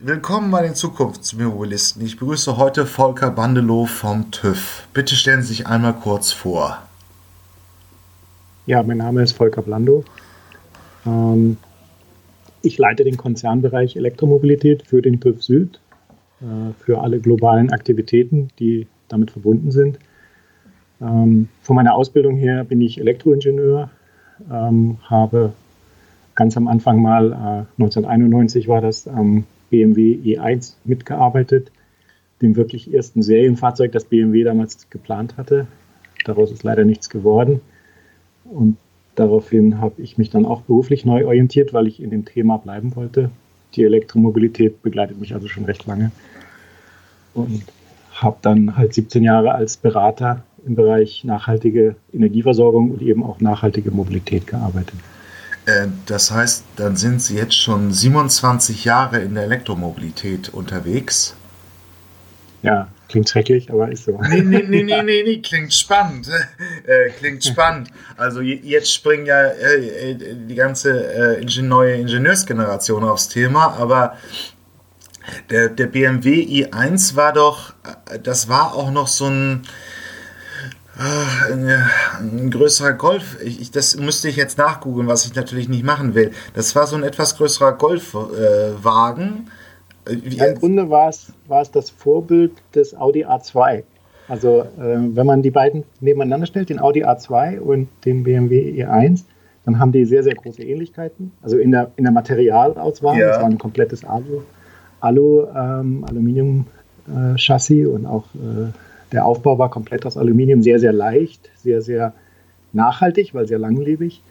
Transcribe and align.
Willkommen 0.00 0.52
bei 0.52 0.62
den 0.62 0.76
Zukunftsmobilisten. 0.76 2.06
Ich 2.06 2.16
begrüße 2.20 2.56
heute 2.56 2.86
Volker 2.86 3.32
Bandelow 3.32 3.86
vom 3.86 4.30
TÜV. 4.30 4.86
Bitte 4.94 5.16
stellen 5.16 5.42
Sie 5.42 5.48
sich 5.48 5.66
einmal 5.66 5.92
kurz 5.92 6.30
vor. 6.30 6.78
Ja, 8.66 8.80
mein 8.84 8.98
Name 8.98 9.22
ist 9.22 9.32
Volker 9.32 9.60
Blando. 9.60 10.04
Ähm, 11.04 11.56
ich 12.62 12.78
leite 12.78 13.02
den 13.02 13.16
Konzernbereich 13.16 13.96
Elektromobilität 13.96 14.84
für 14.86 15.02
den 15.02 15.18
TÜV 15.18 15.42
Süd, 15.42 15.80
äh, 16.42 16.72
für 16.78 17.00
alle 17.00 17.18
globalen 17.18 17.72
Aktivitäten, 17.72 18.50
die 18.60 18.86
damit 19.08 19.32
verbunden 19.32 19.72
sind. 19.72 19.98
Ähm, 21.00 21.48
von 21.60 21.74
meiner 21.74 21.96
Ausbildung 21.96 22.36
her 22.36 22.62
bin 22.62 22.80
ich 22.80 23.00
Elektroingenieur, 23.00 23.90
ähm, 24.48 24.98
habe 25.02 25.54
ganz 26.36 26.56
am 26.56 26.68
Anfang 26.68 27.02
mal, 27.02 27.32
äh, 27.32 27.82
1991 27.82 28.68
war 28.68 28.80
das 28.80 29.08
BMW 29.70 30.14
E1 30.36 30.74
mitgearbeitet, 30.84 31.70
dem 32.42 32.56
wirklich 32.56 32.92
ersten 32.92 33.22
Serienfahrzeug, 33.22 33.92
das 33.92 34.04
BMW 34.04 34.44
damals 34.44 34.88
geplant 34.90 35.36
hatte. 35.36 35.66
Daraus 36.24 36.50
ist 36.50 36.62
leider 36.62 36.84
nichts 36.84 37.10
geworden. 37.10 37.60
Und 38.44 38.76
daraufhin 39.14 39.80
habe 39.80 40.00
ich 40.00 40.18
mich 40.18 40.30
dann 40.30 40.46
auch 40.46 40.62
beruflich 40.62 41.04
neu 41.04 41.26
orientiert, 41.26 41.72
weil 41.72 41.86
ich 41.86 42.02
in 42.02 42.10
dem 42.10 42.24
Thema 42.24 42.58
bleiben 42.58 42.96
wollte. 42.96 43.30
Die 43.74 43.84
Elektromobilität 43.84 44.82
begleitet 44.82 45.20
mich 45.20 45.34
also 45.34 45.48
schon 45.48 45.64
recht 45.64 45.86
lange. 45.86 46.10
Und 47.34 47.64
habe 48.12 48.38
dann 48.42 48.76
halt 48.76 48.94
17 48.94 49.22
Jahre 49.22 49.54
als 49.54 49.76
Berater 49.76 50.42
im 50.66 50.74
Bereich 50.74 51.24
nachhaltige 51.24 51.96
Energieversorgung 52.12 52.90
und 52.90 53.02
eben 53.02 53.22
auch 53.22 53.40
nachhaltige 53.40 53.90
Mobilität 53.90 54.46
gearbeitet. 54.46 54.98
Äh, 55.68 55.88
das 56.06 56.30
heißt, 56.30 56.64
dann 56.76 56.96
sind 56.96 57.20
Sie 57.20 57.36
jetzt 57.36 57.54
schon 57.54 57.92
27 57.92 58.86
Jahre 58.86 59.18
in 59.18 59.34
der 59.34 59.44
Elektromobilität 59.44 60.48
unterwegs. 60.48 61.36
Ja, 62.62 62.88
klingt 63.08 63.28
schrecklich, 63.28 63.70
aber 63.70 63.92
ist 63.92 64.04
so. 64.04 64.18
Nee, 64.30 64.40
nee, 64.40 64.64
nee, 64.66 64.82
nee, 64.82 65.02
nee, 65.02 65.22
nee 65.22 65.42
klingt 65.42 65.72
spannend. 65.74 66.28
Äh, 66.86 67.10
klingt 67.10 67.44
spannend. 67.44 67.90
Also 68.16 68.40
jetzt 68.40 68.94
springen 68.94 69.26
ja 69.26 69.42
äh, 69.42 70.12
äh 70.12 70.14
die 70.48 70.54
ganze 70.54 71.36
äh, 71.38 71.60
neue 71.60 71.96
Ingenieursgeneration 71.96 73.04
aufs 73.04 73.28
Thema, 73.28 73.76
aber 73.78 74.16
der, 75.50 75.68
der 75.68 75.86
BMW 75.86 76.64
i1 76.64 77.14
war 77.14 77.34
doch, 77.34 77.74
äh, 78.10 78.18
das 78.18 78.48
war 78.48 78.74
auch 78.74 78.90
noch 78.90 79.08
so 79.08 79.26
ein, 79.26 79.64
ein, 80.98 81.68
ein 82.20 82.50
größerer 82.50 82.92
Golf. 82.92 83.38
Ich, 83.42 83.70
das 83.70 83.96
müsste 83.96 84.28
ich 84.28 84.36
jetzt 84.36 84.58
nachgoogeln, 84.58 85.06
was 85.06 85.24
ich 85.26 85.34
natürlich 85.34 85.68
nicht 85.68 85.84
machen 85.84 86.14
will. 86.14 86.32
Das 86.54 86.74
war 86.74 86.86
so 86.86 86.96
ein 86.96 87.04
etwas 87.04 87.36
größerer 87.36 87.72
Golfwagen. 87.72 89.48
Äh, 90.06 90.14
Im 90.14 90.58
Grunde 90.58 90.90
war 90.90 91.08
es, 91.08 91.32
war 91.46 91.62
es 91.62 91.70
das 91.70 91.90
Vorbild 91.90 92.52
des 92.74 92.96
Audi 92.96 93.24
A2. 93.24 93.84
Also 94.26 94.60
äh, 94.60 94.66
wenn 94.76 95.26
man 95.26 95.42
die 95.42 95.50
beiden 95.50 95.84
nebeneinander 96.00 96.46
stellt, 96.46 96.68
den 96.68 96.80
Audi 96.80 97.04
A2 97.04 97.58
und 97.60 97.88
den 98.04 98.24
BMW 98.24 98.84
E1, 98.84 99.22
dann 99.64 99.78
haben 99.78 99.92
die 99.92 100.04
sehr, 100.04 100.22
sehr 100.22 100.34
große 100.34 100.62
Ähnlichkeiten. 100.62 101.32
Also 101.42 101.58
in 101.58 101.70
der, 101.70 101.92
in 101.96 102.04
der 102.04 102.12
Materialauswahl, 102.12 103.18
ja. 103.18 103.28
das 103.28 103.38
war 103.38 103.46
ein 103.46 103.58
komplettes 103.58 104.04
Alu, 104.04 104.42
Alu 105.00 105.46
ähm, 105.54 106.04
Aluminium-Chassis 106.08 107.84
äh, 107.84 107.86
und 107.86 108.06
auch 108.06 108.24
äh, 108.34 108.72
der 109.12 109.24
Aufbau 109.24 109.58
war 109.58 109.70
komplett 109.70 110.04
aus 110.06 110.16
Aluminium, 110.16 110.62
sehr, 110.62 110.78
sehr 110.78 110.92
leicht, 110.92 111.50
sehr, 111.56 111.82
sehr 111.82 112.12
nachhaltig, 112.72 113.34
weil 113.34 113.46
sehr 113.46 113.58
langlebig. 113.58 114.22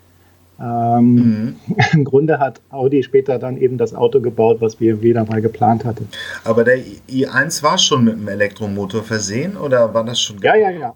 Ähm, 0.60 1.16
mhm. 1.16 1.56
Im 1.94 2.04
Grunde 2.04 2.40
hat 2.40 2.62
Audi 2.70 3.04
später 3.04 3.40
dann 3.40 3.58
eben 3.58 3.78
das 3.78 3.94
Auto 3.94 4.22
gebaut, 4.22 4.58
was 4.60 4.78
BMW 4.78 5.14
da 5.14 5.24
mal 5.26 5.42
geplant 5.42 5.86
hatte. 5.86 6.04
Aber 6.44 6.64
der 6.64 6.78
i1 7.10 7.64
war 7.64 7.78
schon 7.78 8.06
mit 8.06 8.16
einem 8.16 8.28
Elektromotor 8.28 9.04
versehen 9.04 9.58
oder 9.58 9.94
war 9.94 10.04
das 10.04 10.20
schon? 10.20 10.38
Ja, 10.42 10.56
ja, 10.56 10.70
ja. 10.72 10.94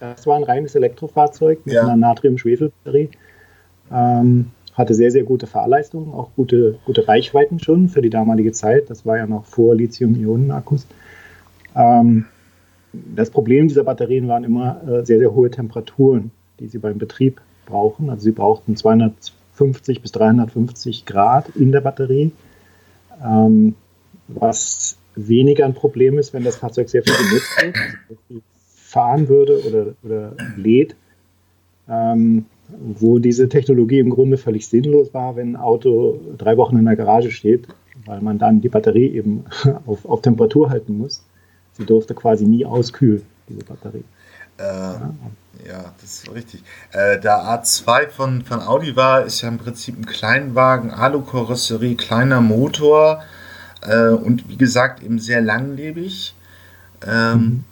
Das 0.00 0.26
war 0.26 0.36
ein 0.36 0.42
reines 0.42 0.74
Elektrofahrzeug 0.74 1.64
mit 1.64 1.74
ja. 1.74 1.82
einer 1.82 1.96
Natrium-Schwefel-Batterie. 1.96 3.10
Ähm, 3.92 4.50
hatte 4.74 4.92
sehr, 4.92 5.12
sehr 5.12 5.22
gute 5.22 5.46
Fahrleistungen, 5.46 6.12
auch 6.12 6.30
gute, 6.34 6.78
gute 6.84 7.06
Reichweiten 7.06 7.60
schon 7.60 7.88
für 7.88 8.02
die 8.02 8.10
damalige 8.10 8.52
Zeit. 8.52 8.90
Das 8.90 9.06
war 9.06 9.16
ja 9.16 9.26
noch 9.26 9.44
vor 9.44 9.74
Lithium-Ionen-Akkus. 9.74 10.86
Ähm, 11.76 12.26
das 13.16 13.30
Problem 13.30 13.68
dieser 13.68 13.84
Batterien 13.84 14.28
waren 14.28 14.44
immer 14.44 14.80
äh, 14.86 15.04
sehr, 15.04 15.18
sehr 15.18 15.34
hohe 15.34 15.50
Temperaturen, 15.50 16.30
die 16.60 16.68
sie 16.68 16.78
beim 16.78 16.98
Betrieb 16.98 17.40
brauchen. 17.66 18.10
Also 18.10 18.24
sie 18.24 18.32
brauchten 18.32 18.76
250 18.76 20.02
bis 20.02 20.12
350 20.12 21.06
Grad 21.06 21.50
in 21.56 21.72
der 21.72 21.80
Batterie, 21.80 22.32
ähm, 23.24 23.74
was 24.28 24.96
weniger 25.14 25.64
ein 25.64 25.74
Problem 25.74 26.18
ist, 26.18 26.32
wenn 26.32 26.44
das 26.44 26.56
Fahrzeug 26.56 26.88
sehr 26.88 27.02
viel 27.02 27.14
genutzt 27.14 27.62
wird, 27.62 27.76
also 28.08 28.42
fahren 28.66 29.28
würde 29.28 29.62
oder, 29.66 29.94
oder 30.02 30.36
lädt. 30.56 30.96
Ähm, 31.88 32.46
wo 32.68 33.18
diese 33.18 33.48
Technologie 33.48 33.98
im 33.98 34.10
Grunde 34.10 34.38
völlig 34.38 34.66
sinnlos 34.66 35.12
war, 35.12 35.36
wenn 35.36 35.52
ein 35.52 35.56
Auto 35.56 36.20
drei 36.38 36.56
Wochen 36.56 36.78
in 36.78 36.84
der 36.84 36.96
Garage 36.96 37.30
steht, 37.30 37.68
weil 38.06 38.20
man 38.20 38.38
dann 38.38 38.60
die 38.60 38.68
Batterie 38.68 39.08
eben 39.08 39.44
auf, 39.86 40.04
auf 40.06 40.22
Temperatur 40.22 40.70
halten 40.70 40.98
muss. 40.98 41.23
Sie 41.76 41.84
durfte 41.84 42.14
quasi 42.14 42.44
nie 42.44 42.64
auskühlen, 42.64 43.22
diese 43.48 43.64
Batterie. 43.64 44.04
Äh, 44.58 44.62
ja. 44.62 45.12
ja. 45.66 45.94
das 46.00 46.12
ist 46.14 46.32
richtig. 46.32 46.62
Äh, 46.92 47.20
der 47.20 47.38
A2 47.38 48.08
von, 48.08 48.44
von 48.44 48.60
Audi 48.60 48.96
war, 48.96 49.24
ist 49.24 49.42
ja 49.42 49.48
im 49.48 49.58
Prinzip 49.58 49.98
ein 49.98 50.06
Kleinwagen, 50.06 50.90
Alu-Karosserie, 50.90 51.96
kleiner 51.96 52.40
Motor 52.40 53.22
äh, 53.82 54.08
und 54.08 54.48
wie 54.48 54.56
gesagt 54.56 55.02
eben 55.02 55.18
sehr 55.18 55.40
langlebig. 55.40 56.34
Ähm, 57.06 57.38
mhm. 57.38 57.64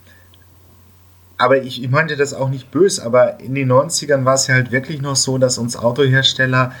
Aber 1.37 1.61
ich, 1.61 1.81
ich 1.81 1.89
meinte 1.89 2.15
das 2.15 2.33
auch 2.33 2.49
nicht 2.49 2.71
böse, 2.71 3.03
aber 3.03 3.39
in 3.39 3.55
den 3.55 3.71
90ern 3.71 4.23
war 4.23 4.35
es 4.35 4.47
ja 4.47 4.55
halt 4.55 4.71
wirklich 4.71 5.01
noch 5.01 5.15
so, 5.15 5.37
dass 5.37 5.57
uns 5.57 5.75
Autohersteller 5.75 6.73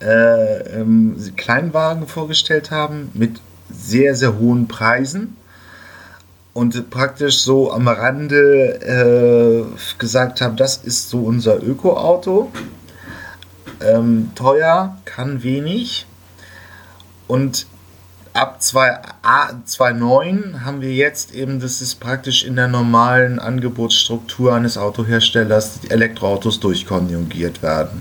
äh, 0.00 0.80
ähm, 0.80 1.16
Kleinwagen 1.36 2.06
vorgestellt 2.06 2.70
haben 2.70 3.10
mit 3.14 3.40
sehr, 3.70 4.14
sehr 4.14 4.38
hohen 4.38 4.66
Preisen 4.66 5.36
und 6.54 6.90
praktisch 6.90 7.38
so 7.38 7.72
am 7.72 7.88
Rande 7.88 8.80
äh, 8.82 9.64
gesagt 9.98 10.40
haben, 10.40 10.56
das 10.56 10.78
ist 10.78 11.10
so 11.10 11.20
unser 11.20 11.62
Öko-Auto. 11.62 12.50
Ähm, 13.80 14.32
teuer, 14.34 14.96
kann 15.04 15.44
wenig. 15.44 16.06
Und 17.28 17.66
ab 18.32 18.62
2009 18.62 20.64
haben 20.64 20.80
wir 20.80 20.92
jetzt 20.92 21.34
eben, 21.34 21.60
das 21.60 21.82
ist 21.82 21.96
praktisch 21.96 22.44
in 22.44 22.56
der 22.56 22.68
normalen 22.68 23.38
Angebotsstruktur 23.38 24.54
eines 24.54 24.78
Autoherstellers, 24.78 25.80
die 25.80 25.90
Elektroautos 25.90 26.58
durchkonjugiert 26.60 27.62
werden. 27.62 28.00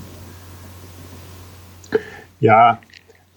Ja, 2.39 2.79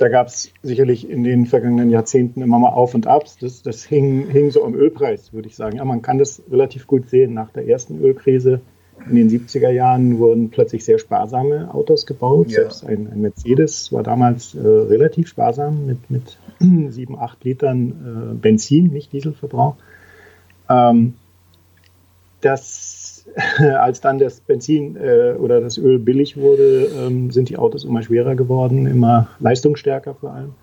da 0.00 0.08
gab 0.08 0.28
es 0.28 0.50
sicherlich 0.62 1.08
in 1.08 1.24
den 1.24 1.44
vergangenen 1.44 1.90
Jahrzehnten 1.90 2.40
immer 2.40 2.58
mal 2.58 2.70
Auf 2.70 2.94
und 2.94 3.06
Abs. 3.06 3.36
Das, 3.36 3.62
das 3.62 3.84
hing, 3.84 4.28
hing 4.28 4.50
so 4.50 4.64
am 4.64 4.74
Ölpreis, 4.74 5.34
würde 5.34 5.48
ich 5.48 5.56
sagen. 5.56 5.76
Ja, 5.76 5.84
man 5.84 6.00
kann 6.00 6.16
das 6.16 6.42
relativ 6.50 6.86
gut 6.86 7.10
sehen. 7.10 7.34
Nach 7.34 7.50
der 7.50 7.68
ersten 7.68 8.00
Ölkrise 8.00 8.62
in 9.10 9.16
den 9.16 9.28
70er 9.28 9.68
Jahren 9.68 10.18
wurden 10.18 10.48
plötzlich 10.48 10.86
sehr 10.86 10.98
sparsame 10.98 11.72
Autos 11.74 12.06
gebaut. 12.06 12.48
Ja. 12.48 12.60
Selbst 12.60 12.86
ein, 12.86 13.08
ein, 13.12 13.20
Mercedes 13.20 13.92
war 13.92 14.02
damals 14.02 14.54
äh, 14.54 14.60
relativ 14.60 15.28
sparsam 15.28 15.84
mit, 15.84 16.10
mit 16.10 16.38
7, 16.92 17.18
8 17.18 17.44
Litern 17.44 17.90
äh, 17.90 18.34
Benzin, 18.36 18.86
nicht 18.86 19.12
Dieselverbrauch. 19.12 19.76
Ähm, 20.70 21.14
das 22.40 22.99
als 23.58 24.00
dann 24.00 24.18
das 24.18 24.40
Benzin 24.40 24.96
äh, 24.96 25.34
oder 25.38 25.60
das 25.60 25.78
Öl 25.78 25.98
billig 25.98 26.36
wurde, 26.36 26.90
ähm, 26.96 27.30
sind 27.30 27.48
die 27.48 27.56
Autos 27.56 27.84
immer 27.84 28.02
schwerer 28.02 28.34
geworden, 28.34 28.86
immer 28.86 29.28
leistungsstärker 29.38 30.14
vor 30.14 30.32
allem. 30.32 30.54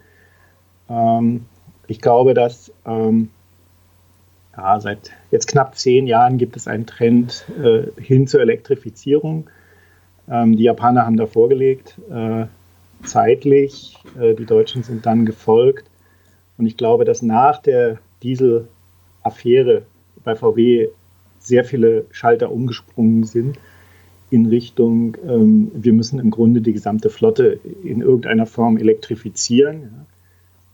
Ähm, 0.89 1.45
ich 1.87 2.01
glaube, 2.01 2.33
dass 2.33 2.71
ähm, 2.85 3.29
ja, 4.55 4.79
seit 4.79 5.11
jetzt 5.31 5.47
knapp 5.47 5.77
zehn 5.77 6.07
Jahren 6.07 6.37
gibt 6.37 6.57
es 6.57 6.67
einen 6.67 6.85
Trend 6.85 7.45
äh, 7.63 8.01
hin 8.01 8.27
zur 8.27 8.41
Elektrifizierung. 8.41 9.49
Ähm, 10.29 10.57
die 10.57 10.63
Japaner 10.63 11.05
haben 11.05 11.17
da 11.17 11.27
vorgelegt, 11.27 11.95
äh, 12.11 12.45
zeitlich. 13.03 13.97
Äh, 14.19 14.33
die 14.33 14.45
Deutschen 14.45 14.83
sind 14.83 15.05
dann 15.05 15.25
gefolgt. 15.25 15.85
Und 16.57 16.65
ich 16.65 16.75
glaube, 16.75 17.05
dass 17.05 17.21
nach 17.21 17.61
der 17.61 17.99
Diesel-Affäre 18.23 19.83
bei 20.23 20.35
VW 20.35 20.89
sehr 21.47 21.65
viele 21.65 22.05
Schalter 22.11 22.51
umgesprungen 22.51 23.23
sind 23.23 23.57
in 24.29 24.45
Richtung, 24.47 25.15
ähm, 25.27 25.71
wir 25.73 25.93
müssen 25.93 26.19
im 26.19 26.31
Grunde 26.31 26.61
die 26.61 26.73
gesamte 26.73 27.09
Flotte 27.09 27.59
in 27.83 28.01
irgendeiner 28.01 28.45
Form 28.45 28.77
elektrifizieren. 28.77 29.81
Ja. 29.83 30.05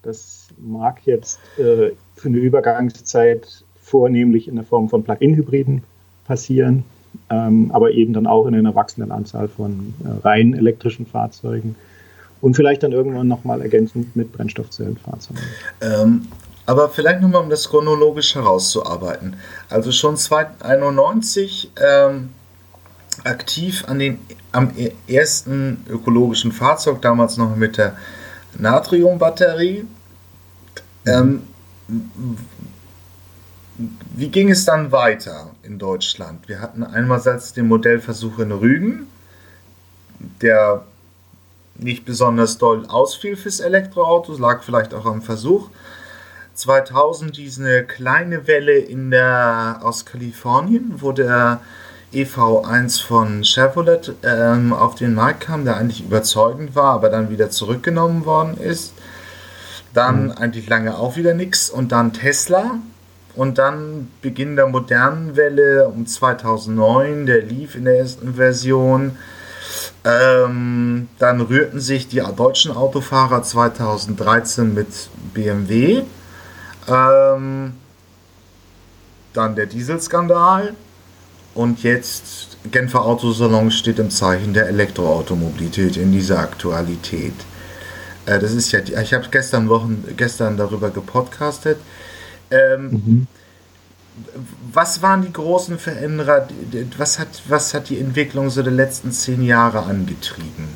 Das 0.02 0.48
mag 0.58 1.06
jetzt 1.06 1.40
äh, 1.58 1.92
für 2.16 2.28
eine 2.28 2.38
Übergangszeit 2.38 3.64
vornehmlich 3.80 4.48
in 4.48 4.56
der 4.56 4.66
Form 4.66 4.90
von 4.90 5.04
Plug-in-Hybriden 5.04 5.84
passieren, 6.26 6.84
ähm, 7.30 7.72
aber 7.72 7.92
eben 7.92 8.14
dann 8.14 8.28
auch 8.28 8.48
in 8.48 8.56
einer 8.56 8.76
wachsenden 8.76 9.12
Anzahl 9.12 9.48
von 9.48 9.94
äh, 10.04 10.28
rein 10.28 10.54
elektrischen 10.54 11.06
Fahrzeugen. 11.06 11.76
Und 12.42 12.56
vielleicht 12.56 12.84
dann 12.84 12.92
irgendwann 12.92 13.28
nochmal 13.28 13.62
ergänzend 13.62 14.16
mit 14.18 14.34
Brennstoffzellenfahrzeugen. 14.34 15.42
Ähm, 15.80 16.28
aber 16.66 16.90
vielleicht 16.90 17.22
nochmal, 17.22 17.42
um 17.42 17.50
das 17.50 17.70
chronologisch 17.70 18.36
herauszuarbeiten. 18.36 19.36
Also 19.70 19.92
schon 19.92 20.16
1991 20.16 21.72
ähm, 21.82 22.30
aktiv 23.24 23.84
an 23.88 24.00
den, 24.00 24.20
am 24.52 24.72
e-, 24.78 24.94
ersten 25.08 25.86
ökologischen 25.90 26.52
Fahrzeug, 26.52 27.02
damals 27.02 27.38
noch 27.38 27.56
mit 27.56 27.78
der 27.78 27.98
Natriumbatterie. 28.58 29.86
Ähm, 31.06 31.44
wie 34.16 34.30
ging 34.30 34.50
es 34.50 34.66
dann 34.66 34.92
weiter 34.92 35.52
in 35.64 35.80
Deutschland? 35.80 36.48
Wir 36.48 36.62
hatten 36.62 36.84
einerseits 36.84 37.54
den 37.54 37.68
Modellversuch 37.68 38.40
in 38.40 38.52
Rügen, 38.52 39.08
der 40.42 40.86
nicht 41.76 42.06
besonders 42.06 42.58
doll 42.58 42.86
ausfiel 42.86 43.36
fürs 43.36 43.60
Elektroauto, 43.60 44.34
lag 44.38 44.64
vielleicht 44.64 44.94
auch 44.94 45.06
am 45.06 45.22
Versuch. 45.22 45.70
2000 46.54 47.36
diese 47.36 47.84
kleine 47.84 48.48
Welle 48.48 48.78
in 48.78 49.12
der, 49.12 49.80
aus 49.82 50.06
Kalifornien, 50.06 50.96
wo 50.98 51.12
der 51.12 51.62
EV1 52.14 53.04
von 53.04 53.44
Chevrolet 53.44 54.14
ähm, 54.24 54.72
auf 54.72 54.96
den 54.96 55.16
Markt 55.16 55.42
kam, 55.42 55.66
der 55.66 55.78
eigentlich 55.78 56.04
überzeugend 56.04 56.76
war, 56.76 56.94
aber 56.94 57.10
dann 57.10 57.30
wieder 57.30 57.50
zurückgenommen 57.50 58.26
worden 58.26 58.58
ist. 58.58 58.94
Dann 59.94 60.26
mhm. 60.26 60.32
eigentlich 60.32 60.70
lange 60.70 60.98
auch 60.98 61.18
wieder 61.18 61.34
nichts 61.34 61.70
und 61.70 61.92
dann 61.92 62.14
Tesla 62.14 62.80
und 63.36 63.58
dann 63.58 64.12
Beginn 64.22 64.56
der 64.56 64.68
modernen 64.68 65.36
Welle 65.36 65.88
um 65.88 66.06
2009, 66.06 67.26
der 67.26 67.42
lief 67.42 67.76
in 67.76 67.86
der 67.86 67.98
ersten 67.98 68.36
Version. 68.36 69.18
Ähm, 70.06 71.08
dann 71.18 71.42
rührten 71.42 71.80
sich 71.80 72.08
die 72.08 72.22
deutschen 72.36 72.72
Autofahrer 72.72 73.42
2013 73.42 74.74
mit 74.74 75.10
BMW. 75.34 76.04
Ähm, 76.88 77.74
dann 79.34 79.56
der 79.56 79.66
Dieselskandal. 79.66 80.76
Und 81.56 81.84
jetzt 81.84 82.58
Genfer 82.72 83.04
Autosalon 83.06 83.70
steht 83.70 84.00
im 84.00 84.10
Zeichen 84.10 84.54
der 84.54 84.68
Elektroautomobilität 84.68 85.98
in 85.98 86.12
dieser 86.12 86.40
Aktualität. 86.40 87.36
Äh, 88.26 88.40
das 88.40 88.54
ist 88.54 88.72
ja, 88.72 88.80
ich 88.80 89.14
habe 89.14 89.28
gestern 89.30 89.70
Wochen, 89.70 90.04
gestern 90.18 90.58
darüber 90.58 90.90
gepodcastet. 90.90 91.78
Ähm, 92.50 92.90
mhm. 92.90 93.28
Was 94.72 95.02
waren 95.02 95.24
die 95.24 95.34
großen 95.34 95.80
Veränderer? 95.80 96.48
Was 96.98 97.18
hat, 97.20 97.42
was 97.48 97.74
hat 97.74 97.90
die 97.90 98.00
Entwicklung 98.00 98.50
so 98.50 98.62
der 98.62 98.74
letzten 98.74 99.12
zehn 99.12 99.42
Jahre 99.44 99.84
angetrieben? 99.84 100.68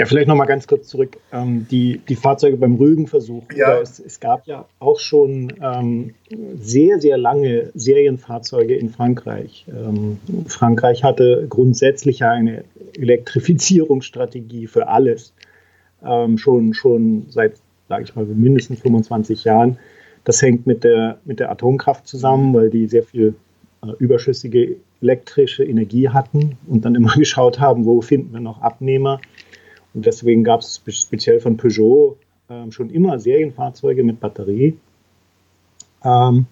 Ja, 0.00 0.06
vielleicht 0.06 0.28
nochmal 0.28 0.46
ganz 0.46 0.66
kurz 0.66 0.88
zurück. 0.88 1.18
Ähm, 1.30 1.66
die, 1.70 2.00
die 2.08 2.16
Fahrzeuge 2.16 2.56
beim 2.56 2.76
Rügenversuch. 2.76 3.42
Ja. 3.54 3.78
Es, 3.82 3.98
es, 3.98 4.18
gab 4.18 4.46
ja 4.46 4.64
auch 4.78 4.98
schon 4.98 5.52
ähm, 5.60 6.14
sehr, 6.58 6.98
sehr 7.00 7.18
lange 7.18 7.70
Serienfahrzeuge 7.74 8.74
in 8.74 8.88
Frankreich. 8.88 9.66
Ähm, 9.68 10.18
Frankreich 10.46 11.04
hatte 11.04 11.44
grundsätzlich 11.50 12.24
eine 12.24 12.64
Elektrifizierungsstrategie 12.96 14.68
für 14.68 14.88
alles. 14.88 15.34
Ähm, 16.02 16.38
schon, 16.38 16.72
schon 16.72 17.26
seit, 17.28 17.56
sage 17.90 18.04
ich 18.04 18.16
mal, 18.16 18.24
mindestens 18.24 18.80
25 18.80 19.44
Jahren. 19.44 19.76
Das 20.24 20.40
hängt 20.40 20.66
mit 20.66 20.82
der, 20.82 21.18
mit 21.26 21.40
der 21.40 21.50
Atomkraft 21.50 22.06
zusammen, 22.06 22.54
weil 22.54 22.70
die 22.70 22.86
sehr 22.86 23.02
viel 23.02 23.34
äh, 23.82 23.88
überschüssige 23.98 24.76
elektrische 25.02 25.62
Energie 25.62 26.08
hatten 26.08 26.56
und 26.66 26.86
dann 26.86 26.94
immer 26.94 27.12
geschaut 27.16 27.60
haben, 27.60 27.84
wo 27.84 28.00
finden 28.00 28.32
wir 28.32 28.40
noch 28.40 28.62
Abnehmer. 28.62 29.20
Und 29.94 30.06
deswegen 30.06 30.44
gab 30.44 30.60
es 30.60 30.80
speziell 30.88 31.40
von 31.40 31.56
Peugeot 31.56 32.16
äh, 32.48 32.70
schon 32.70 32.90
immer 32.90 33.18
Serienfahrzeuge 33.18 34.04
mit 34.04 34.20
Batterie, 34.20 34.76
ähm, 36.04 36.46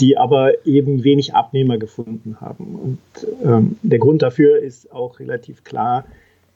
die 0.00 0.16
aber 0.16 0.66
eben 0.66 1.04
wenig 1.04 1.34
Abnehmer 1.34 1.78
gefunden 1.78 2.40
haben. 2.40 2.74
Und 2.74 3.26
ähm, 3.44 3.76
der 3.82 3.98
Grund 3.98 4.22
dafür 4.22 4.58
ist 4.58 4.92
auch 4.92 5.20
relativ 5.20 5.62
klar. 5.64 6.04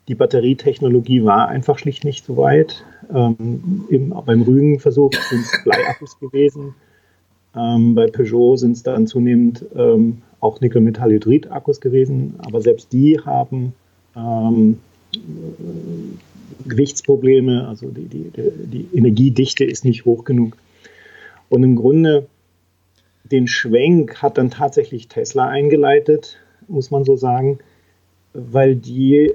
Die 0.07 0.15
Batterietechnologie 0.15 1.23
war 1.23 1.47
einfach 1.47 1.77
schlicht 1.77 2.03
nicht 2.03 2.25
so 2.25 2.35
weit. 2.35 2.83
Ähm, 3.13 3.85
im, 3.89 4.09
beim 4.25 4.41
Rügen-Versuch 4.41 5.13
sind 5.13 5.41
es 5.41 5.63
Bleiakkus 5.63 6.19
gewesen. 6.19 6.73
Ähm, 7.55 7.95
bei 7.95 8.07
Peugeot 8.07 8.57
sind 8.57 8.73
es 8.73 8.83
dann 8.83 9.07
zunehmend 9.07 9.65
ähm, 9.75 10.21
auch 10.39 10.61
Nickel-Metall-Hydrid-Akkus 10.61 11.79
gewesen. 11.79 12.35
Aber 12.39 12.61
selbst 12.61 12.91
die 12.91 13.19
haben 13.19 13.73
ähm, 14.15 14.79
Gewichtsprobleme, 16.67 17.67
also 17.67 17.89
die, 17.89 18.05
die, 18.05 18.31
die 18.35 18.89
Energiedichte 18.93 19.63
ist 19.63 19.85
nicht 19.85 20.05
hoch 20.05 20.23
genug. 20.23 20.57
Und 21.49 21.63
im 21.63 21.75
Grunde 21.75 22.27
den 23.23 23.47
Schwenk 23.47 24.21
hat 24.21 24.37
dann 24.37 24.51
tatsächlich 24.51 25.07
Tesla 25.07 25.47
eingeleitet, 25.47 26.37
muss 26.67 26.91
man 26.91 27.05
so 27.05 27.15
sagen, 27.15 27.59
weil 28.33 28.75
die 28.75 29.33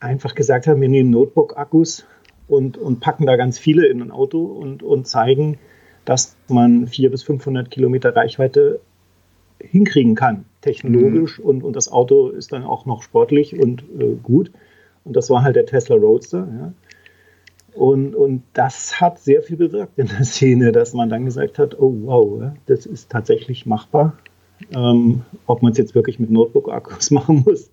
einfach 0.00 0.34
gesagt 0.34 0.66
haben, 0.66 0.80
wir 0.80 0.88
nehmen 0.88 1.10
Notebook-Akkus 1.10 2.04
und, 2.48 2.76
und 2.76 3.00
packen 3.00 3.26
da 3.26 3.36
ganz 3.36 3.58
viele 3.58 3.86
in 3.86 4.02
ein 4.02 4.10
Auto 4.10 4.44
und, 4.44 4.82
und 4.82 5.06
zeigen, 5.06 5.58
dass 6.04 6.36
man 6.48 6.86
400 6.88 7.12
bis 7.12 7.22
500 7.22 7.70
Kilometer 7.70 8.14
Reichweite 8.14 8.80
hinkriegen 9.62 10.14
kann, 10.14 10.44
technologisch. 10.60 11.38
Mhm. 11.38 11.44
Und, 11.44 11.64
und 11.64 11.76
das 11.76 11.90
Auto 11.90 12.28
ist 12.28 12.52
dann 12.52 12.64
auch 12.64 12.86
noch 12.86 13.02
sportlich 13.02 13.58
und 13.58 13.82
äh, 13.98 14.16
gut. 14.22 14.50
Und 15.04 15.16
das 15.16 15.30
war 15.30 15.42
halt 15.42 15.56
der 15.56 15.66
Tesla 15.66 15.96
Roadster. 15.96 16.48
Ja. 16.50 16.72
Und, 17.74 18.14
und 18.14 18.42
das 18.52 19.00
hat 19.00 19.18
sehr 19.18 19.42
viel 19.42 19.56
bewirkt 19.56 19.98
in 19.98 20.08
der 20.08 20.24
Szene, 20.24 20.72
dass 20.72 20.92
man 20.94 21.08
dann 21.08 21.24
gesagt 21.24 21.58
hat, 21.58 21.78
oh 21.78 21.94
wow, 22.02 22.52
das 22.66 22.86
ist 22.86 23.10
tatsächlich 23.10 23.66
machbar. 23.66 24.16
Ähm, 24.72 25.22
ob 25.46 25.62
man 25.62 25.72
es 25.72 25.78
jetzt 25.78 25.94
wirklich 25.94 26.20
mit 26.20 26.30
Notebook-Akkus 26.30 27.10
machen 27.12 27.42
muss, 27.44 27.70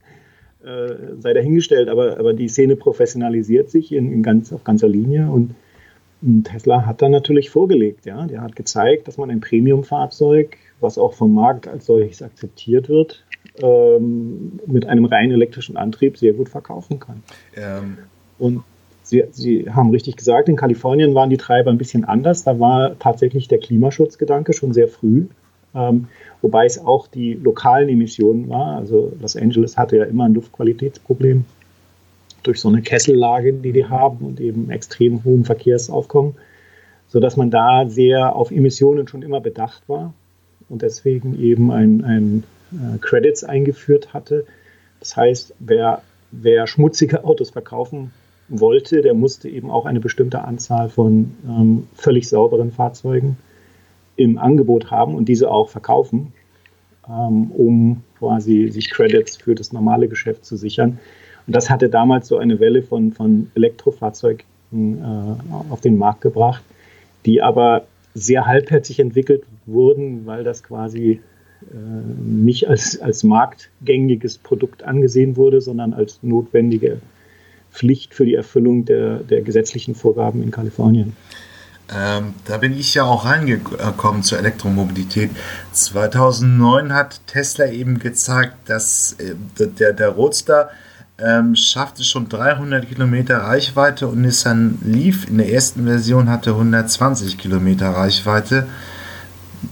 äh, 0.63 0.95
sei 1.19 1.33
dahingestellt. 1.33 1.89
Aber, 1.89 2.18
aber 2.18 2.33
die 2.33 2.47
Szene 2.47 2.75
professionalisiert 2.75 3.69
sich 3.69 3.92
in, 3.92 4.12
in 4.12 4.24
ganz, 4.24 4.51
auf 4.53 4.63
ganzer 4.63 4.88
Linie 4.88 5.30
und 5.30 5.53
Tesla 6.44 6.86
hat 6.86 7.01
dann 7.01 7.12
natürlich 7.12 7.50
vorgelegt. 7.50 8.06
Ja? 8.06 8.25
Der 8.27 8.42
hat 8.42 8.56
gezeigt, 8.56 9.07
dass 9.07 9.18
man 9.18 9.30
ein 9.30 9.39
Premium-Fahrzeug 9.39 10.57
was 10.81 10.98
auch 10.98 11.13
vom 11.13 11.33
Markt 11.33 11.68
als 11.68 11.86
solches 11.86 12.21
akzeptiert 12.21 12.89
wird, 12.89 13.24
ähm, 13.62 14.60
mit 14.66 14.86
einem 14.86 15.06
rein 15.06 15.31
elektrischen 15.31 15.77
Antrieb 15.77 16.18
sehr 16.18 16.33
gut 16.33 16.50
verkaufen 16.50 17.00
kann. 17.00 17.24
Ähm. 17.56 17.98
Und 18.38 18.63
Sie, 19.01 19.24
Sie, 19.31 19.68
haben 19.71 19.89
richtig 19.89 20.18
gesagt, 20.18 20.50
in 20.50 20.56
Kalifornien 20.56 21.16
waren 21.16 21.31
die 21.31 21.38
Treiber 21.38 21.71
ein 21.71 21.80
bisschen 21.80 22.06
anders. 22.06 22.44
Da 22.44 22.60
war 22.60 23.00
tatsächlich 23.00 23.47
der 23.47 23.57
Klimaschutzgedanke 23.57 24.54
schon 24.54 24.71
sehr 24.71 24.88
früh, 24.88 25.26
ähm, 25.73 26.07
wobei 26.44 26.66
es 26.66 26.78
auch 26.78 27.07
die 27.07 27.33
lokalen 27.33 27.90
Emissionen 27.90 28.49
war. 28.49 28.78
Also 28.78 29.11
Los 29.19 29.35
Angeles 29.35 29.78
hatte 29.78 29.97
ja 29.97 30.04
immer 30.04 30.26
ein 30.26 30.35
Luftqualitätsproblem 30.35 31.45
durch 32.44 32.60
so 32.60 32.69
eine 32.69 32.81
Kessellage, 32.81 33.54
die 33.54 33.72
die 33.72 33.86
haben 33.86 34.26
und 34.26 34.40
eben 34.40 34.69
extrem 34.69 35.24
hohen 35.24 35.46
Verkehrsaufkommen, 35.46 36.36
sodass 37.08 37.38
man 37.38 37.52
da 37.52 37.88
sehr 37.88 38.36
auf 38.36 38.52
Emissionen 38.52 39.08
schon 39.08 39.22
immer 39.22 39.42
bedacht 39.42 39.84
war 39.88 40.14
und 40.69 40.81
deswegen 40.81 41.40
eben 41.40 41.72
ein, 41.72 42.04
ein 42.04 42.44
äh, 42.72 42.98
Credits 43.00 43.44
eingeführt 43.44 44.14
hatte. 44.14 44.46
Das 45.00 45.16
heißt, 45.16 45.56
wer, 45.60 46.02
wer 46.31 46.68
schmutzige 46.68 47.24
Autos 47.24 47.50
verkaufen 47.50 48.12
wollte, 48.50 49.02
der 49.02 49.14
musste 49.14 49.50
eben 49.50 49.69
auch 49.69 49.86
eine 49.86 50.00
bestimmte 50.00 50.44
Anzahl 50.44 50.90
von 50.90 51.36
ähm, 51.48 51.88
völlig 51.94 52.28
sauberen 52.28 52.72
Fahrzeugen 52.72 53.38
im 54.16 54.38
Angebot 54.38 54.92
haben 54.92 55.16
und 55.16 55.30
diese 55.30 55.50
auch 55.50 55.69
verkaufen, 55.69 56.34
ähm, 57.08 57.52
um 57.52 58.04
quasi 58.18 58.69
sich 58.69 58.90
Credits 58.90 59.38
für 59.38 59.56
das 59.56 59.72
normale 59.72 60.08
Geschäft 60.08 60.46
zu 60.46 60.58
sichern. 60.58 61.00
Und 61.49 61.56
das 61.56 61.71
hatte 61.71 61.89
damals 61.89 62.27
so 62.27 62.37
eine 62.37 62.59
Welle 62.59 62.83
von, 62.83 63.11
von 63.11 63.49
Elektrofahrzeugen 63.56 64.44
äh, 64.71 65.71
auf 65.71 65.81
den 65.81 65.97
Markt 65.97 66.21
gebracht, 66.21 66.63
die 67.25 67.41
aber 67.41 67.87
sehr 68.13 68.45
halbherzig 68.45 68.99
entwickelt 68.99 69.41
wurden, 69.65 70.27
weil 70.27 70.44
das 70.44 70.61
quasi 70.61 71.21
äh, 71.63 71.75
nicht 72.23 72.69
als, 72.69 73.01
als 73.01 73.23
marktgängiges 73.23 74.37
Produkt 74.37 74.83
angesehen 74.83 75.37
wurde, 75.37 75.59
sondern 75.59 75.95
als 75.95 76.19
notwendige 76.21 77.01
Pflicht 77.71 78.13
für 78.13 78.25
die 78.25 78.35
Erfüllung 78.35 78.85
der, 78.85 79.18
der 79.18 79.41
gesetzlichen 79.41 79.95
Vorgaben 79.95 80.44
in 80.44 80.51
Kalifornien. 80.51 81.15
Ähm, 81.91 82.35
da 82.45 82.57
bin 82.57 82.77
ich 82.77 82.94
ja 82.94 83.06
auch 83.06 83.25
reingekommen 83.25 84.21
zur 84.21 84.37
Elektromobilität. 84.37 85.31
2009 85.71 86.94
hat 86.94 87.21
Tesla 87.25 87.71
eben 87.71 87.97
gezeigt, 87.97 88.53
dass 88.68 89.13
äh, 89.13 89.33
der, 89.57 89.94
der 89.94 90.09
Roadster 90.09 90.69
ähm, 91.23 91.56
schaffte 91.56 92.04
schon 92.04 92.30
300 92.30 92.88
Kilometer 92.88 93.38
Reichweite 93.40 94.07
und 94.07 94.21
Nissan 94.21 94.80
Leaf 94.83 95.28
in 95.28 95.38
der 95.38 95.52
ersten 95.52 95.85
Version 95.85 96.30
hatte 96.30 96.52
120 96.52 97.38
Kilometer 97.38 97.90
Reichweite. 97.90 98.68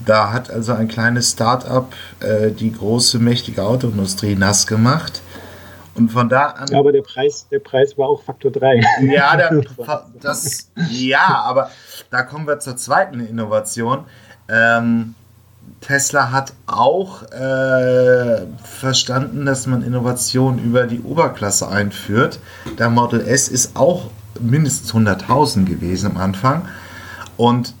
Da 0.04 0.32
hat 0.32 0.50
also 0.50 0.74
ein 0.74 0.88
kleines 0.88 1.32
Start-up 1.32 1.94
äh, 2.20 2.50
die 2.50 2.72
große, 2.72 3.18
mächtige 3.18 3.62
Autoindustrie 3.62 4.34
nass 4.34 4.66
gemacht. 4.66 5.22
Und 5.94 6.10
von 6.10 6.28
da 6.28 6.46
an. 6.50 6.72
Aber 6.74 6.92
der 6.92 7.02
Preis, 7.02 7.48
der 7.50 7.58
Preis 7.58 7.98
war 7.98 8.08
auch 8.08 8.22
Faktor 8.22 8.52
3. 8.52 8.80
Ja, 9.02 9.36
der, 9.36 9.62
das, 10.20 10.70
ja, 10.90 11.42
aber 11.44 11.70
da 12.10 12.22
kommen 12.22 12.46
wir 12.46 12.60
zur 12.60 12.76
zweiten 12.76 13.18
Innovation. 13.20 14.04
Ähm, 14.48 15.14
Tesla 15.80 16.32
hat 16.32 16.52
auch 16.66 17.22
äh, 17.30 18.46
verstanden, 18.62 19.46
dass 19.46 19.66
man 19.66 19.82
Innovation 19.82 20.58
über 20.58 20.86
die 20.86 21.00
Oberklasse 21.00 21.68
einführt. 21.68 22.40
Der 22.78 22.90
Model 22.90 23.20
S 23.20 23.48
ist 23.48 23.76
auch 23.76 24.10
mindestens 24.40 24.92
100.000 24.92 25.64
gewesen 25.64 26.12
am 26.12 26.16
Anfang. 26.16 26.68
Und 27.36 27.74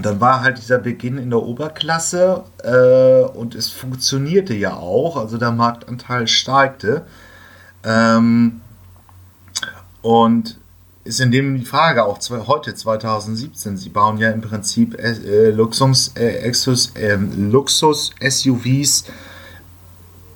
dann 0.00 0.20
war 0.20 0.42
halt 0.42 0.58
dieser 0.58 0.78
Beginn 0.78 1.18
in 1.18 1.30
der 1.30 1.42
Oberklasse 1.42 2.44
äh, 2.62 3.28
und 3.36 3.54
es 3.54 3.70
funktionierte 3.70 4.54
ja 4.54 4.74
auch, 4.74 5.16
also 5.16 5.38
der 5.38 5.52
Marktanteil 5.52 6.26
steigte. 6.26 7.02
Ähm, 7.84 8.60
und 10.02 10.58
ist 11.04 11.20
in 11.20 11.30
dem 11.30 11.58
die 11.58 11.64
Frage 11.64 12.04
auch 12.04 12.18
zwei, 12.18 12.46
heute 12.46 12.74
2017. 12.74 13.76
Sie 13.76 13.90
bauen 13.90 14.18
ja 14.18 14.30
im 14.30 14.40
Prinzip 14.40 14.98
äh, 14.98 15.50
Luxus, 15.50 16.12
äh, 16.16 16.38
Exus, 16.38 16.92
äh, 16.96 17.16
Luxus 17.16 18.12
SUVs 18.20 19.04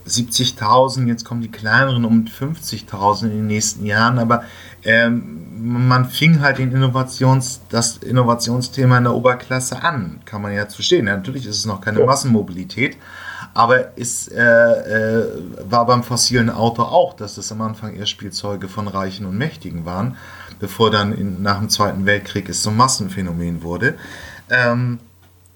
70.000, 0.08 1.06
jetzt 1.06 1.24
kommen 1.24 1.42
die 1.42 1.50
kleineren 1.50 2.04
um 2.04 2.24
50.000 2.24 3.24
in 3.24 3.30
den 3.30 3.46
nächsten 3.46 3.84
Jahren, 3.84 4.18
aber 4.18 4.44
ähm, 4.82 5.86
man 5.88 6.06
fing 6.06 6.40
halt 6.40 6.58
den 6.58 6.72
Innovations, 6.72 7.60
das 7.68 7.98
Innovationsthema 7.98 8.98
in 8.98 9.04
der 9.04 9.14
Oberklasse 9.14 9.82
an, 9.82 10.20
kann 10.24 10.40
man 10.42 10.54
ja 10.54 10.66
verstehen. 10.66 11.06
Ja, 11.06 11.16
natürlich 11.16 11.46
ist 11.46 11.58
es 11.58 11.66
noch 11.66 11.80
keine 11.80 12.00
ja. 12.00 12.06
Massenmobilität, 12.06 12.96
aber 13.58 13.90
es 13.96 14.28
äh, 14.28 14.40
äh, 14.40 15.26
war 15.68 15.84
beim 15.84 16.04
fossilen 16.04 16.48
Auto 16.48 16.82
auch, 16.82 17.14
dass 17.14 17.38
es 17.38 17.50
am 17.50 17.60
Anfang 17.60 17.96
eher 17.96 18.06
Spielzeuge 18.06 18.68
von 18.68 18.86
Reichen 18.86 19.26
und 19.26 19.36
Mächtigen 19.36 19.84
waren, 19.84 20.16
bevor 20.60 20.92
dann 20.92 21.12
in, 21.12 21.42
nach 21.42 21.58
dem 21.58 21.68
Zweiten 21.68 22.06
Weltkrieg 22.06 22.48
es 22.48 22.62
zum 22.62 22.76
Massenphänomen 22.76 23.64
wurde. 23.64 23.94
Ähm, 24.48 25.00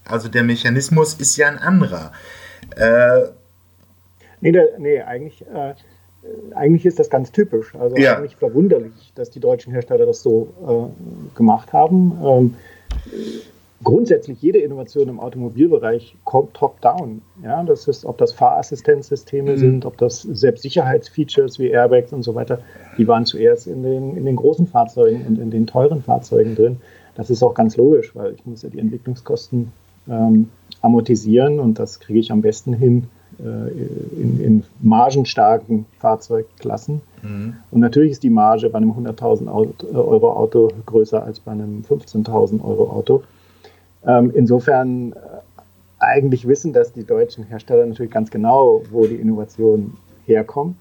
also 0.04 0.28
der 0.28 0.42
Mechanismus 0.42 1.14
ist 1.14 1.36
ja 1.36 1.46
ein 1.46 1.60
anderer. 1.60 2.10
Äh, 2.74 3.28
nee, 4.40 4.50
der, 4.50 4.80
nee, 4.80 5.00
eigentlich 5.00 5.46
äh, 5.46 5.74
eigentlich 6.56 6.84
ist 6.84 6.98
das 6.98 7.08
ganz 7.08 7.30
typisch. 7.30 7.72
Also 7.76 7.96
ja. 7.96 8.16
eigentlich 8.16 8.34
verwunderlich, 8.34 9.12
dass 9.14 9.30
die 9.30 9.38
deutschen 9.38 9.72
Hersteller 9.72 10.06
das 10.06 10.22
so 10.22 10.52
äh, 10.66 11.36
gemacht 11.36 11.72
haben. 11.72 12.18
Ähm, 12.20 12.56
grundsätzlich 13.82 14.40
jede 14.42 14.58
Innovation 14.58 15.08
im 15.08 15.20
Automobilbereich 15.20 16.16
kommt 16.24 16.54
top-down. 16.54 17.22
Ja, 17.42 17.62
das 17.62 17.88
ist, 17.88 18.04
ob 18.04 18.18
das 18.18 18.32
Fahrassistenzsysteme 18.32 19.52
mhm. 19.52 19.58
sind, 19.58 19.84
ob 19.84 19.96
das 19.98 20.22
Selbstsicherheitsfeatures 20.22 21.58
wie 21.58 21.68
Airbags 21.68 22.12
und 22.12 22.22
so 22.22 22.34
weiter, 22.34 22.60
die 22.98 23.06
waren 23.08 23.24
zuerst 23.26 23.66
in 23.66 23.82
den, 23.82 24.16
in 24.16 24.24
den 24.24 24.36
großen 24.36 24.66
Fahrzeugen 24.66 25.24
und 25.26 25.38
in 25.38 25.50
den 25.50 25.66
teuren 25.66 26.02
Fahrzeugen 26.02 26.54
drin. 26.54 26.76
Das 27.14 27.30
ist 27.30 27.42
auch 27.42 27.54
ganz 27.54 27.76
logisch, 27.76 28.14
weil 28.14 28.34
ich 28.34 28.46
muss 28.46 28.62
ja 28.62 28.70
die 28.70 28.78
Entwicklungskosten 28.78 29.72
ähm, 30.08 30.48
amortisieren 30.80 31.60
und 31.60 31.78
das 31.78 32.00
kriege 32.00 32.18
ich 32.18 32.32
am 32.32 32.42
besten 32.42 32.72
hin, 32.72 33.04
äh, 33.38 33.70
in, 34.20 34.40
in 34.40 34.64
margenstarken 34.80 35.86
Fahrzeugklassen. 35.98 37.00
Mhm. 37.22 37.56
Und 37.70 37.80
natürlich 37.80 38.12
ist 38.12 38.22
die 38.22 38.30
Marge 38.30 38.68
bei 38.70 38.78
einem 38.78 38.92
100.000 38.92 39.50
Euro 39.94 40.32
Auto 40.32 40.70
größer 40.86 41.22
als 41.22 41.40
bei 41.40 41.52
einem 41.52 41.82
15.000 41.88 42.64
Euro 42.64 42.90
Auto. 42.90 43.22
Ähm, 44.06 44.32
insofern 44.34 45.12
äh, 45.12 45.16
eigentlich 45.98 46.48
wissen 46.48 46.72
das 46.72 46.92
die 46.92 47.04
deutschen 47.04 47.44
Hersteller 47.44 47.86
natürlich 47.86 48.12
ganz 48.12 48.30
genau, 48.30 48.82
wo 48.90 49.06
die 49.06 49.16
Innovation 49.16 49.96
herkommt. 50.26 50.76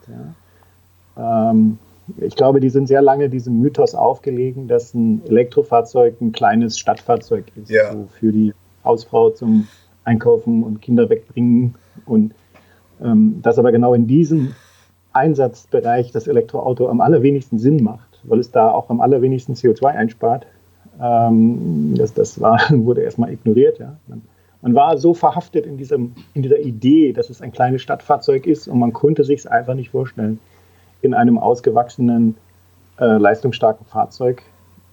Ja. 1.17 1.51
Ähm, 1.51 1.77
ich 2.17 2.35
glaube, 2.35 2.59
die 2.59 2.69
sind 2.69 2.87
sehr 2.87 3.01
lange 3.01 3.29
diesem 3.29 3.59
Mythos 3.59 3.95
aufgelegen, 3.95 4.67
dass 4.67 4.93
ein 4.93 5.21
Elektrofahrzeug 5.27 6.19
ein 6.19 6.31
kleines 6.31 6.77
Stadtfahrzeug 6.77 7.45
ist, 7.55 7.69
ja. 7.69 7.91
so 7.93 8.07
für 8.19 8.31
die 8.31 8.53
Hausfrau 8.83 9.29
zum 9.29 9.67
Einkaufen 10.03 10.63
und 10.63 10.81
Kinder 10.81 11.09
wegbringen 11.09 11.75
und 12.05 12.33
ähm, 13.01 13.39
dass 13.41 13.59
aber 13.59 13.71
genau 13.71 13.93
in 13.93 14.07
diesem 14.07 14.55
Einsatzbereich 15.13 16.11
das 16.11 16.27
Elektroauto 16.27 16.87
am 16.87 17.01
allerwenigsten 17.01 17.59
Sinn 17.59 17.83
macht, 17.83 18.19
weil 18.23 18.39
es 18.39 18.51
da 18.51 18.71
auch 18.71 18.89
am 18.89 19.01
allerwenigsten 19.01 19.53
CO2 19.53 19.85
einspart. 19.85 20.45
Ähm, 21.00 21.95
das, 21.98 22.13
das 22.13 22.39
war, 22.41 22.60
wurde 22.69 23.01
erstmal 23.01 23.31
ignoriert. 23.31 23.79
Ja. 23.79 23.98
Man, 24.07 24.21
man, 24.62 24.75
war 24.75 24.98
so 24.98 25.13
verhaftet 25.13 25.65
in, 25.65 25.77
diesem, 25.77 26.15
in 26.33 26.41
dieser 26.41 26.60
Idee, 26.60 27.13
dass 27.13 27.29
es 27.29 27.41
ein 27.41 27.51
kleines 27.51 27.81
Stadtfahrzeug 27.81 28.45
ist 28.45 28.67
und 28.67 28.79
man 28.79 28.93
konnte 28.93 29.24
sich 29.24 29.39
es 29.39 29.48
einfach 29.48 29.74
nicht 29.74 29.91
vorstellen, 29.91 30.39
in 31.01 31.13
einem 31.13 31.38
ausgewachsenen, 31.38 32.36
äh, 33.00 33.17
leistungsstarken 33.17 33.86
Fahrzeug. 33.86 34.43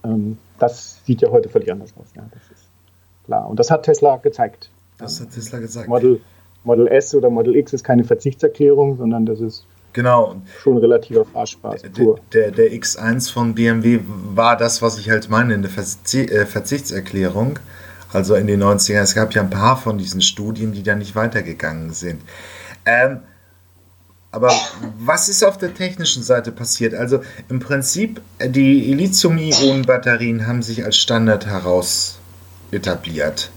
Ähm, 0.03 0.37
das 0.57 1.03
sieht 1.05 1.21
ja 1.21 1.29
heute 1.29 1.49
völlig 1.49 1.71
anders 1.71 1.93
aus. 1.99 2.07
Ja. 2.15 2.23
Das 2.31 2.43
ist 2.51 2.67
klar. 3.25 3.47
Und 3.49 3.59
das 3.59 3.69
hat 3.69 3.83
Tesla 3.83 4.17
gezeigt. 4.17 4.69
Das 4.97 5.21
hat 5.21 5.31
Tesla 5.31 5.59
gezeigt. 5.59 5.87
Model, 5.87 6.19
Model 6.63 6.87
S 6.87 7.13
oder 7.13 7.29
Model 7.29 7.55
X 7.55 7.73
ist 7.73 7.83
keine 7.83 8.03
Verzichtserklärung, 8.03 8.97
sondern 8.97 9.25
das 9.25 9.39
ist 9.39 9.65
Genau. 9.93 10.41
Schon 10.61 10.77
relativer 10.77 11.25
Fahrspaß. 11.25 11.81
Der, 11.81 12.15
der, 12.33 12.51
der, 12.51 12.71
X1 12.71 13.31
von 13.31 13.55
BMW 13.55 13.99
war 14.05 14.55
das, 14.55 14.81
was 14.81 14.99
ich 14.99 15.09
halt 15.09 15.29
meine, 15.29 15.55
eine 15.55 15.67
äh, 15.67 16.45
Verzichtserklärung. 16.45 17.59
Also 18.11 18.35
in 18.35 18.47
den 18.47 18.63
90ern. 18.63 19.01
Es 19.01 19.15
gab 19.15 19.33
ja 19.33 19.41
ein 19.41 19.49
paar 19.49 19.77
von 19.77 19.97
diesen 19.97 20.21
Studien, 20.21 20.73
die 20.73 20.83
da 20.83 20.95
nicht 20.95 21.15
weitergegangen 21.15 21.91
sind. 21.91 22.21
Ähm, 22.85 23.19
aber 24.31 24.51
was 24.99 25.27
ist 25.27 25.43
auf 25.43 25.57
der 25.57 25.73
technischen 25.73 26.21
Seite 26.21 26.51
passiert? 26.51 26.93
Also 26.93 27.21
im 27.49 27.59
Prinzip, 27.59 28.21
die 28.43 28.93
Lithium-Ionen-Batterien 28.93 30.45
haben 30.45 30.61
sich 30.61 30.85
als 30.85 30.97
Standard 30.97 31.47
heraus 31.47 32.19
etabliert. 32.71 33.51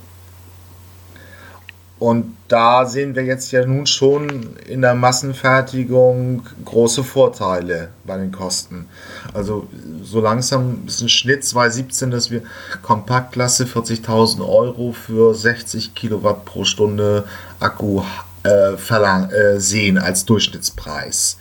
Und 2.02 2.36
da 2.48 2.84
sehen 2.84 3.14
wir 3.14 3.22
jetzt 3.22 3.52
ja 3.52 3.64
nun 3.64 3.86
schon 3.86 4.56
in 4.66 4.82
der 4.82 4.96
Massenfertigung 4.96 6.42
große 6.64 7.04
Vorteile 7.04 7.90
bei 8.04 8.16
den 8.16 8.32
Kosten. 8.32 8.88
Also 9.32 9.68
so 10.02 10.20
langsam 10.20 10.82
ist 10.84 11.00
ein 11.00 11.08
Schnitt 11.08 11.44
2017, 11.44 12.10
dass 12.10 12.32
wir 12.32 12.42
Kompaktklasse 12.82 13.66
40.000 13.66 14.40
Euro 14.40 14.90
für 14.90 15.32
60 15.32 15.94
Kilowatt 15.94 16.44
pro 16.44 16.64
Stunde 16.64 17.22
Akku 17.60 18.02
äh, 18.42 18.76
verlang, 18.76 19.30
äh, 19.30 19.60
sehen 19.60 19.96
als 19.96 20.24
Durchschnittspreis. 20.24 21.38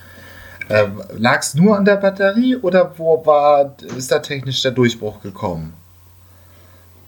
Äh, 0.70 0.89
Lag 1.18 1.39
es 1.39 1.56
nur 1.56 1.75
an 1.75 1.86
der 1.86 1.96
Batterie 1.96 2.56
oder 2.56 2.94
wo 3.00 3.25
war, 3.25 3.74
ist 3.98 4.12
da 4.12 4.20
technisch 4.20 4.62
der 4.62 4.74
Durchbruch 4.74 5.24
gekommen? 5.24 5.74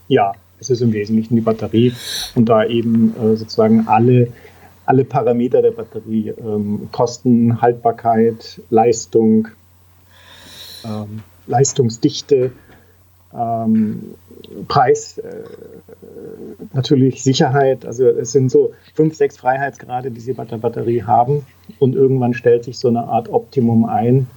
Ja, 0.07 0.33
es 0.59 0.69
ist 0.69 0.81
im 0.81 0.93
Wesentlichen 0.93 1.35
die 1.35 1.41
Batterie 1.41 1.93
und 2.35 2.49
da 2.49 2.65
eben 2.65 3.15
äh, 3.17 3.35
sozusagen 3.35 3.87
alle, 3.87 4.29
alle 4.85 5.03
Parameter 5.03 5.61
der 5.61 5.71
Batterie, 5.71 6.29
ähm, 6.29 6.89
Kosten, 6.91 7.61
Haltbarkeit, 7.61 8.61
Leistung, 8.69 9.49
ähm, 10.85 11.21
Leistungsdichte, 11.47 12.51
ähm, 13.33 14.15
Preis, 14.67 15.17
äh, 15.17 15.43
natürlich 16.73 17.23
Sicherheit. 17.23 17.85
Also 17.85 18.05
es 18.05 18.31
sind 18.31 18.51
so 18.51 18.73
fünf, 18.93 19.15
sechs 19.15 19.37
Freiheitsgrade, 19.37 20.11
die 20.11 20.19
Sie 20.19 20.33
bei 20.33 20.45
der 20.45 20.57
Batterie 20.57 21.03
haben 21.03 21.45
und 21.79 21.95
irgendwann 21.95 22.33
stellt 22.33 22.63
sich 22.63 22.77
so 22.77 22.87
eine 22.87 23.03
Art 23.03 23.29
Optimum 23.29 23.85
ein. 23.85 24.27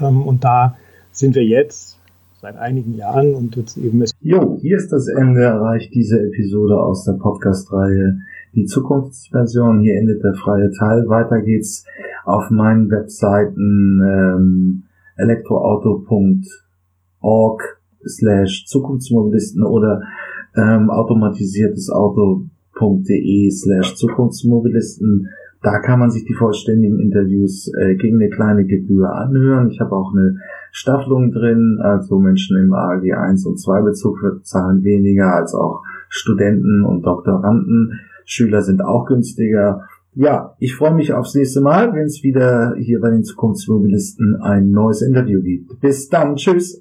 Ähm, 0.00 0.26
und 0.26 0.44
da 0.44 0.76
sind 1.12 1.34
wir 1.34 1.44
jetzt 1.44 1.98
seit 2.40 2.56
einigen 2.56 2.96
Jahren 2.96 3.34
und 3.34 3.56
jetzt 3.56 3.76
eben 3.76 4.00
ist. 4.02 4.14
Jo, 4.20 4.56
hier 4.60 4.76
ist 4.76 4.92
das 4.92 5.08
Ende 5.08 5.42
erreicht 5.42 5.92
diese 5.94 6.20
Episode 6.20 6.80
aus 6.80 7.02
der 7.04 7.14
Podcast-Reihe 7.14 8.20
Die 8.54 8.66
Zukunftsversion. 8.66 9.80
Hier 9.80 9.98
endet 9.98 10.22
der 10.22 10.34
freie 10.34 10.70
Teil. 10.72 11.08
Weiter 11.08 11.40
geht's 11.42 11.84
auf 12.24 12.50
meinen 12.50 12.88
Webseiten 12.90 14.00
ähm, 14.04 14.82
elektroauto.org 15.16 17.80
slash 18.06 18.66
Zukunftsmobilisten 18.66 19.64
oder 19.64 20.02
ähm, 20.56 20.90
automatisiertes 20.90 21.90
Auto.de 21.90 23.50
slash 23.50 23.96
Zukunftsmobilisten. 23.96 25.28
Da 25.62 25.80
kann 25.80 25.98
man 25.98 26.10
sich 26.10 26.24
die 26.24 26.34
vollständigen 26.34 27.00
Interviews 27.00 27.72
äh, 27.78 27.94
gegen 27.96 28.20
eine 28.20 28.30
kleine 28.30 28.66
Gebühr 28.66 29.12
anhören. 29.12 29.68
Ich 29.70 29.80
habe 29.80 29.94
auch 29.96 30.12
eine 30.12 30.36
Staffelung 30.70 31.32
drin, 31.32 31.78
also 31.80 32.18
Menschen 32.18 32.58
im 32.58 32.72
AG 32.72 33.02
1 33.12 33.46
und 33.46 33.58
2 33.58 33.82
Bezug 33.82 34.18
zahlen 34.42 34.84
weniger 34.84 35.34
als 35.34 35.54
auch 35.54 35.82
Studenten 36.08 36.84
und 36.84 37.02
Doktoranden. 37.02 38.00
Schüler 38.24 38.62
sind 38.62 38.84
auch 38.84 39.06
günstiger. 39.06 39.86
Ja, 40.14 40.54
ich 40.58 40.74
freue 40.74 40.94
mich 40.94 41.12
aufs 41.12 41.34
nächste 41.34 41.60
Mal, 41.60 41.92
wenn 41.92 42.06
es 42.06 42.22
wieder 42.22 42.74
hier 42.78 43.00
bei 43.00 43.10
den 43.10 43.22
Zukunftsmobilisten 43.22 44.36
ein 44.40 44.70
neues 44.70 45.02
Interview 45.02 45.42
gibt. 45.42 45.80
Bis 45.80 46.08
dann, 46.08 46.36
tschüss. 46.36 46.80